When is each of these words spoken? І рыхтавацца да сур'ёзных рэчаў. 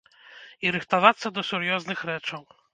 І 0.67 0.71
рыхтавацца 0.77 1.27
да 1.37 1.45
сур'ёзных 1.53 2.05
рэчаў. 2.13 2.47